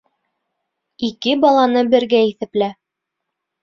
Ике 1.09 1.37
баланы 1.45 1.87
бергә 1.95 2.27
иҫәплә 2.35 2.75